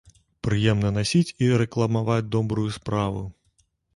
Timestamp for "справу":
2.81-3.21